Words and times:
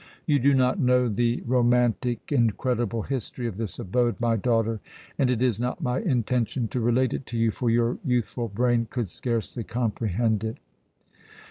You 0.25 0.39
do 0.39 0.55
not 0.55 0.79
know 0.79 1.07
the 1.07 1.43
romantic, 1.45 2.31
incredible 2.31 3.03
history 3.03 3.45
of 3.45 3.57
this 3.57 3.77
abode, 3.77 4.15
my 4.19 4.35
daughter, 4.35 4.79
and 5.19 5.29
it 5.29 5.43
is 5.43 5.59
not 5.59 5.79
my 5.83 5.99
intention 5.99 6.67
to 6.69 6.79
relate 6.79 7.13
it 7.13 7.27
to 7.27 7.37
you, 7.37 7.51
for 7.51 7.69
your 7.69 7.99
youthful 8.03 8.47
brain 8.47 8.87
could 8.89 9.09
scarcely 9.11 9.63
comprehend 9.63 10.43
it. 10.43 10.57